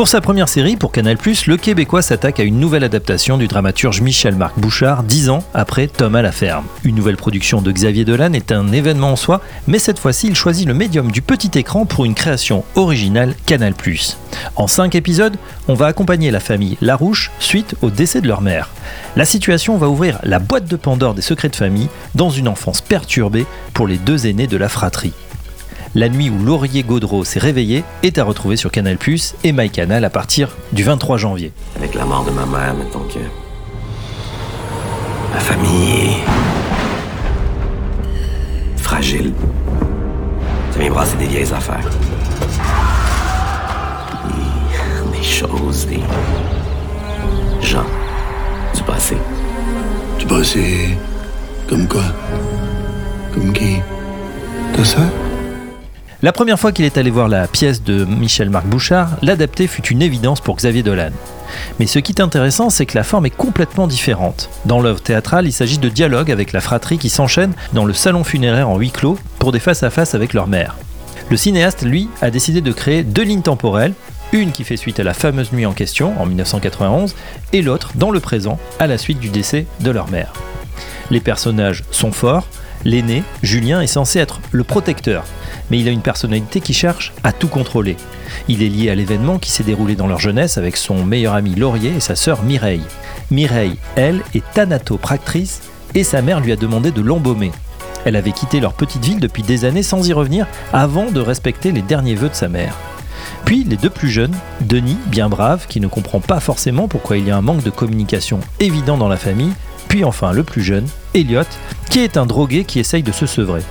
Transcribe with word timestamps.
Pour 0.00 0.08
sa 0.08 0.22
première 0.22 0.48
série, 0.48 0.78
pour 0.78 0.92
Canal+, 0.92 1.18
le 1.46 1.56
Québécois 1.58 2.00
s'attaque 2.00 2.40
à 2.40 2.42
une 2.42 2.58
nouvelle 2.58 2.84
adaptation 2.84 3.36
du 3.36 3.48
dramaturge 3.48 4.00
Michel-Marc 4.00 4.58
Bouchard, 4.58 5.02
dix 5.02 5.28
ans 5.28 5.44
après 5.52 5.88
Tom 5.88 6.14
à 6.14 6.22
la 6.22 6.32
ferme. 6.32 6.64
Une 6.84 6.94
nouvelle 6.94 7.18
production 7.18 7.60
de 7.60 7.70
Xavier 7.70 8.06
Dolan 8.06 8.32
est 8.32 8.50
un 8.50 8.72
événement 8.72 9.12
en 9.12 9.16
soi, 9.16 9.42
mais 9.66 9.78
cette 9.78 9.98
fois-ci, 9.98 10.28
il 10.28 10.34
choisit 10.34 10.66
le 10.66 10.72
médium 10.72 11.12
du 11.12 11.20
petit 11.20 11.50
écran 11.58 11.84
pour 11.84 12.06
une 12.06 12.14
création 12.14 12.64
originale 12.76 13.34
Canal+. 13.44 13.74
En 14.56 14.66
cinq 14.66 14.94
épisodes, 14.94 15.36
on 15.68 15.74
va 15.74 15.88
accompagner 15.88 16.30
la 16.30 16.40
famille 16.40 16.78
Larouche 16.80 17.30
suite 17.38 17.74
au 17.82 17.90
décès 17.90 18.22
de 18.22 18.28
leur 18.28 18.40
mère. 18.40 18.70
La 19.16 19.26
situation 19.26 19.76
va 19.76 19.90
ouvrir 19.90 20.18
la 20.22 20.38
boîte 20.38 20.64
de 20.64 20.76
Pandore 20.76 21.12
des 21.12 21.20
secrets 21.20 21.50
de 21.50 21.56
famille 21.56 21.90
dans 22.14 22.30
une 22.30 22.48
enfance 22.48 22.80
perturbée 22.80 23.44
pour 23.74 23.86
les 23.86 23.98
deux 23.98 24.26
aînés 24.26 24.46
de 24.46 24.56
la 24.56 24.70
fratrie. 24.70 25.12
La 25.96 26.08
nuit 26.08 26.30
où 26.30 26.38
Laurier 26.44 26.84
Gaudreau 26.84 27.24
s'est 27.24 27.40
réveillé 27.40 27.82
est 28.04 28.18
à 28.18 28.24
retrouver 28.24 28.56
sur 28.56 28.70
Canal 28.70 28.96
Plus 28.96 29.34
et 29.42 29.50
MyCanal 29.50 30.04
à 30.04 30.10
partir 30.10 30.56
du 30.72 30.84
23 30.84 31.16
janvier. 31.16 31.52
Avec 31.76 31.94
la 31.94 32.04
mort 32.04 32.24
de 32.24 32.30
ma 32.30 32.46
mère, 32.46 32.74
mettons 32.74 33.00
que. 33.00 33.18
Ma 35.34 35.40
famille 35.40 35.90
est. 35.90 36.24
fragile. 38.76 39.32
Ça 40.72 40.78
vient 40.78 40.90
brasser 40.90 41.16
des 41.16 41.26
vieilles 41.26 41.52
affaires. 41.52 41.90
Des, 44.28 45.18
des 45.18 45.24
choses, 45.24 45.86
des. 45.88 46.00
gens. 47.66 47.86
Du 48.76 48.82
passé. 48.84 49.16
Du 50.20 50.26
passé? 50.26 50.96
Comme 51.68 51.88
quoi? 51.88 52.04
Comme 53.34 53.52
qui? 53.52 53.78
Ta 54.76 54.84
sœur 54.84 55.08
la 56.22 56.32
première 56.32 56.60
fois 56.60 56.72
qu'il 56.72 56.84
est 56.84 56.98
allé 56.98 57.10
voir 57.10 57.28
la 57.28 57.48
pièce 57.48 57.82
de 57.82 58.04
Michel-Marc 58.04 58.66
Bouchard, 58.66 59.10
l'adapter 59.22 59.66
fut 59.66 59.86
une 59.86 60.02
évidence 60.02 60.40
pour 60.40 60.56
Xavier 60.56 60.82
Dolan. 60.82 61.12
Mais 61.78 61.86
ce 61.86 61.98
qui 61.98 62.12
est 62.12 62.20
intéressant, 62.20 62.68
c'est 62.68 62.84
que 62.84 62.96
la 62.96 63.04
forme 63.04 63.26
est 63.26 63.30
complètement 63.30 63.86
différente. 63.86 64.50
Dans 64.66 64.80
l'œuvre 64.80 65.00
théâtrale, 65.00 65.46
il 65.46 65.52
s'agit 65.52 65.78
de 65.78 65.88
dialogues 65.88 66.30
avec 66.30 66.52
la 66.52 66.60
fratrie 66.60 66.98
qui 66.98 67.08
s'enchaîne 67.08 67.54
dans 67.72 67.86
le 67.86 67.94
salon 67.94 68.22
funéraire 68.22 68.68
en 68.68 68.76
huis 68.76 68.90
clos 68.90 69.18
pour 69.38 69.50
des 69.50 69.60
face-à-face 69.60 70.14
avec 70.14 70.34
leur 70.34 70.46
mère. 70.46 70.76
Le 71.30 71.36
cinéaste, 71.36 71.82
lui, 71.82 72.08
a 72.20 72.30
décidé 72.30 72.60
de 72.60 72.72
créer 72.72 73.02
deux 73.02 73.22
lignes 73.22 73.42
temporelles, 73.42 73.94
une 74.32 74.52
qui 74.52 74.64
fait 74.64 74.76
suite 74.76 75.00
à 75.00 75.04
la 75.04 75.14
fameuse 75.14 75.52
nuit 75.52 75.66
en 75.66 75.72
question, 75.72 76.20
en 76.20 76.26
1991, 76.26 77.14
et 77.52 77.62
l'autre 77.62 77.92
dans 77.94 78.10
le 78.10 78.20
présent, 78.20 78.58
à 78.78 78.86
la 78.86 78.98
suite 78.98 79.20
du 79.20 79.30
décès 79.30 79.66
de 79.80 79.90
leur 79.90 80.10
mère. 80.10 80.32
Les 81.10 81.20
personnages 81.20 81.82
sont 81.90 82.12
forts, 82.12 82.46
l'aîné, 82.84 83.22
Julien, 83.42 83.80
est 83.80 83.86
censé 83.86 84.18
être 84.18 84.40
le 84.52 84.64
protecteur, 84.64 85.24
mais 85.70 85.78
il 85.78 85.88
a 85.88 85.92
une 85.92 86.02
personnalité 86.02 86.60
qui 86.60 86.74
cherche 86.74 87.12
à 87.24 87.32
tout 87.32 87.48
contrôler. 87.48 87.96
Il 88.48 88.62
est 88.62 88.68
lié 88.68 88.90
à 88.90 88.94
l'événement 88.94 89.38
qui 89.38 89.50
s'est 89.50 89.64
déroulé 89.64 89.96
dans 89.96 90.06
leur 90.06 90.20
jeunesse 90.20 90.58
avec 90.58 90.76
son 90.76 91.04
meilleur 91.04 91.34
ami 91.34 91.54
Laurier 91.54 91.94
et 91.96 92.00
sa 92.00 92.16
sœur 92.16 92.42
Mireille. 92.42 92.84
Mireille, 93.30 93.78
elle, 93.96 94.20
est 94.34 94.44
thanatopractrice 94.54 95.62
et 95.94 96.04
sa 96.04 96.22
mère 96.22 96.40
lui 96.40 96.52
a 96.52 96.56
demandé 96.56 96.90
de 96.90 97.00
l'embaumer. 97.00 97.52
Elle 98.04 98.16
avait 98.16 98.32
quitté 98.32 98.60
leur 98.60 98.72
petite 98.72 99.04
ville 99.04 99.20
depuis 99.20 99.42
des 99.42 99.64
années 99.64 99.82
sans 99.82 100.08
y 100.08 100.12
revenir 100.12 100.46
avant 100.72 101.10
de 101.10 101.20
respecter 101.20 101.72
les 101.72 101.82
derniers 101.82 102.14
vœux 102.14 102.30
de 102.30 102.34
sa 102.34 102.48
mère. 102.48 102.76
Puis 103.44 103.64
les 103.64 103.76
deux 103.76 103.90
plus 103.90 104.08
jeunes, 104.08 104.34
Denis, 104.60 104.96
bien 105.06 105.28
brave, 105.28 105.66
qui 105.68 105.80
ne 105.80 105.86
comprend 105.86 106.20
pas 106.20 106.40
forcément 106.40 106.88
pourquoi 106.88 107.18
il 107.18 107.26
y 107.26 107.30
a 107.30 107.36
un 107.36 107.42
manque 107.42 107.62
de 107.62 107.70
communication 107.70 108.40
évident 108.58 108.96
dans 108.96 109.08
la 109.08 109.16
famille, 109.16 109.52
puis 109.88 110.04
enfin 110.04 110.32
le 110.32 110.44
plus 110.44 110.62
jeune, 110.62 110.86
Elliot, 111.14 111.42
qui 111.90 111.98
est 111.98 112.16
un 112.16 112.24
drogué 112.24 112.64
qui 112.64 112.78
essaye 112.78 113.02
de 113.02 113.12
se 113.12 113.26
sevrer. 113.26 113.62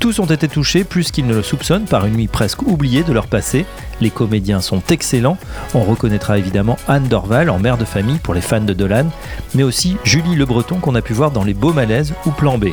Tous 0.00 0.18
ont 0.18 0.26
été 0.26 0.48
touchés 0.48 0.84
plus 0.84 1.10
qu'ils 1.10 1.26
ne 1.26 1.34
le 1.34 1.42
soupçonnent 1.42 1.84
par 1.84 2.06
une 2.06 2.14
nuit 2.14 2.28
presque 2.28 2.62
oubliée 2.62 3.02
de 3.02 3.12
leur 3.12 3.26
passé. 3.26 3.66
Les 4.00 4.10
comédiens 4.10 4.60
sont 4.60 4.82
excellents. 4.90 5.38
On 5.74 5.82
reconnaîtra 5.82 6.38
évidemment 6.38 6.78
Anne 6.88 7.08
Dorval 7.08 7.50
en 7.50 7.58
mère 7.58 7.78
de 7.78 7.84
famille 7.84 8.18
pour 8.18 8.34
les 8.34 8.40
fans 8.40 8.60
de 8.60 8.72
Dolan, 8.72 9.06
mais 9.54 9.62
aussi 9.62 9.96
Julie 10.04 10.34
Le 10.34 10.46
Breton 10.46 10.76
qu'on 10.76 10.94
a 10.94 11.02
pu 11.02 11.12
voir 11.12 11.30
dans 11.30 11.44
Les 11.44 11.54
Beaux 11.54 11.72
Malaises 11.72 12.14
ou 12.26 12.30
Plan 12.30 12.58
B. 12.58 12.68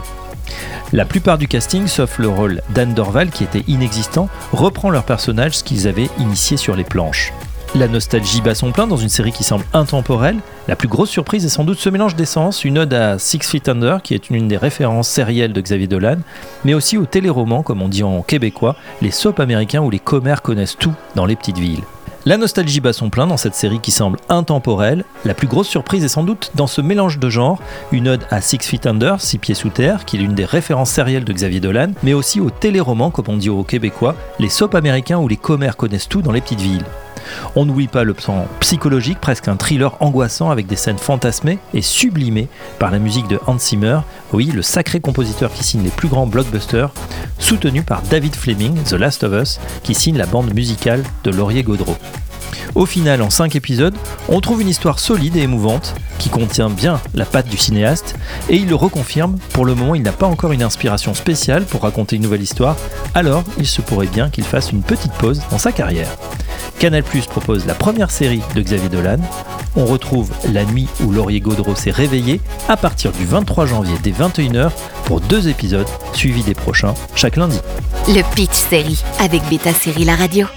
La 0.94 1.06
plupart 1.06 1.38
du 1.38 1.48
casting, 1.48 1.88
sauf 1.88 2.18
le 2.18 2.28
rôle 2.28 2.62
d'Anne 2.70 2.94
Dorval 2.94 3.30
qui 3.30 3.44
était 3.44 3.64
inexistant, 3.68 4.30
reprend 4.52 4.90
leur 4.90 5.04
personnage 5.04 5.64
qu'ils 5.64 5.88
avaient 5.88 6.10
initié 6.18 6.58
sur 6.58 6.76
les 6.76 6.84
planches. 6.84 7.32
La 7.74 7.88
nostalgie 7.88 8.42
bat 8.42 8.54
son 8.54 8.74
plein 8.74 8.86
dans 8.86 8.98
une 8.98 9.08
série 9.08 9.32
qui 9.32 9.46
semble 9.46 9.64
intemporelle. 9.72 10.40
La 10.68 10.76
plus 10.76 10.90
grosse 10.90 11.10
surprise 11.10 11.46
est 11.46 11.50
sans 11.50 11.64
doute 11.64 11.80
ce 11.80 11.90
mélange 11.90 12.18
d'essence, 12.18 12.66
une 12.66 12.78
ode 12.78 12.94
à 12.94 13.18
Six 13.18 13.40
Feet 13.40 13.70
Under, 13.70 14.02
qui 14.02 14.14
est 14.14 14.30
une 14.30 14.50
des 14.50 14.58
références 14.58 15.08
sérielles 15.08 15.54
de 15.54 15.62
Xavier 15.62 15.88
Dolan, 15.88 16.18
mais 16.66 16.74
aussi 16.74 16.98
au 16.98 17.06
téléromans, 17.06 17.64
comme 17.64 17.82
on 17.82 17.88
dit 17.88 18.04
en 18.04 18.24
québécois, 18.24 18.76
les 19.02 19.10
soaps 19.10 19.40
américains 19.40 19.82
où 19.82 19.90
les 19.90 20.00
commères 20.00 20.42
connaissent 20.42 20.78
tout 20.78 20.94
dans 21.16 21.26
les 21.26 21.38
petites 21.38 21.60
villes. 21.60 21.84
La 22.26 22.36
nostalgie 22.36 22.82
bat 22.82 22.92
son 22.92 23.10
plein 23.10 23.26
dans 23.26 23.38
cette 23.38 23.56
série 23.56 23.80
qui 23.80 23.92
semble 23.92 24.20
intemporelle. 24.28 25.06
La 25.24 25.34
plus 25.34 25.48
grosse 25.48 25.70
surprise 25.70 26.04
est 26.04 26.10
sans 26.10 26.24
doute 26.24 26.52
dans 26.56 26.68
ce 26.68 26.82
mélange 26.82 27.20
de 27.20 27.30
genres, 27.30 27.62
une 27.94 28.10
ode 28.10 28.28
à 28.32 28.42
Six 28.42 28.60
Feet 28.60 28.86
Under, 28.86 29.22
Six 29.22 29.38
Pieds 29.38 29.56
Sous 29.56 29.70
Terre, 29.70 30.04
qui 30.04 30.18
est 30.18 30.20
l'une 30.20 30.36
des 30.36 30.46
références 30.46 30.92
sérielles 30.92 31.24
de 31.24 31.32
Xavier 31.32 31.62
Dolan, 31.62 31.94
mais 32.04 32.14
aussi 32.14 32.42
au 32.42 32.50
téléromans, 32.50 33.12
comme 33.12 33.30
on 33.30 33.38
dit 33.38 33.50
aux 33.50 33.64
Québécois, 33.64 34.18
les 34.40 34.50
soaps 34.50 34.76
américains 34.76 35.20
où 35.20 35.30
les 35.30 35.38
commères 35.38 35.78
connaissent 35.78 36.10
tout 36.10 36.22
dans 36.22 36.34
les 36.34 36.42
petites 36.42 36.60
villes. 36.60 36.84
On 37.56 37.66
n'oublie 37.66 37.88
pas 37.88 38.04
le 38.04 38.14
plan 38.14 38.48
psychologique, 38.60 39.20
presque 39.20 39.48
un 39.48 39.58
thriller 39.58 39.96
angoissant 40.00 40.50
avec 40.50 40.68
des 40.68 40.76
scènes 40.76 40.98
fantasmées 40.98 41.60
et 41.74 41.82
sublimées 41.82 42.48
par 42.80 42.92
la 42.92 43.00
musique 43.00 43.28
de 43.28 43.40
Hans 43.48 43.60
Zimmer, 43.60 44.00
oui, 44.34 44.52
le 44.54 44.62
sacré 44.62 45.00
compositeur 45.00 45.52
qui 45.52 45.64
signe 45.64 45.84
les 45.84 45.90
plus 45.90 46.08
grands 46.08 46.28
blockbusters, 46.28 46.92
soutenu 47.40 47.84
par 47.84 48.02
David 48.04 48.36
Fleming, 48.36 48.82
The 48.84 48.94
Last 48.94 49.24
of 49.24 49.34
Us, 49.34 49.60
qui 49.84 49.96
signe 49.96 50.18
la 50.18 50.26
bande 50.26 50.54
musicale 50.54 51.04
de 51.24 51.32
Laurier 51.32 51.64
Gaudreau. 51.64 51.98
Au 52.76 52.86
final, 52.86 53.22
en 53.22 53.30
5 53.30 53.56
épisodes, 53.56 53.96
on 54.30 54.40
trouve 54.40 54.62
une 54.62 54.70
histoire 54.70 55.00
solide 55.00 55.36
et 55.36 55.42
émouvante 55.42 55.94
qui 56.20 56.30
contient 56.30 56.70
bien 56.70 57.02
la 57.14 57.26
patte 57.26 57.50
du 57.50 57.58
cinéaste 57.58 58.16
et 58.50 58.56
il 58.56 58.70
le 58.70 58.76
reconfirme, 58.76 59.38
pour 59.54 59.66
le 59.66 59.76
moment 59.76 59.96
il 59.96 60.04
n'a 60.04 60.12
pas 60.12 60.28
encore 60.28 60.52
une 60.52 60.64
inspiration 60.64 61.14
spéciale 61.14 61.66
pour 61.66 61.82
raconter 61.82 62.16
une 62.16 62.22
nouvelle 62.22 62.42
histoire, 62.44 62.78
alors 63.14 63.44
il 63.58 63.68
se 63.68 63.82
pourrait 63.82 64.08
bien 64.08 64.30
qu'il 64.30 64.44
fasse 64.44 64.72
une 64.72 64.84
petite 64.84 65.14
pause 65.14 65.42
dans 65.50 65.58
sa 65.58 65.72
carrière. 65.72 66.10
Canal 66.82 67.04
Plus 67.04 67.28
propose 67.28 67.68
la 67.68 67.76
première 67.76 68.10
série 68.10 68.42
de 68.56 68.62
Xavier 68.64 68.90
Dolan. 68.90 69.20
On 69.76 69.86
retrouve 69.86 70.32
La 70.52 70.66
nuit 70.66 70.88
où 71.06 71.12
Laurier 71.12 71.40
Gaudreau 71.40 71.76
s'est 71.76 71.92
réveillé 71.92 72.42
à 72.68 72.76
partir 72.76 73.12
du 73.12 73.24
23 73.24 73.68
janvier 73.68 73.94
dès 74.02 74.10
21h 74.10 74.72
pour 75.06 75.22
deux 75.22 75.48
épisodes 75.48 75.86
suivis 76.14 76.42
des 76.42 76.56
prochains 76.56 76.96
chaque 77.14 77.36
lundi. 77.36 77.60
Le 78.08 78.24
Pitch 78.34 78.56
Série 78.56 79.04
avec 79.20 79.44
Beta 79.48 79.74
Série 79.74 80.06
La 80.06 80.16
Radio. 80.16 80.48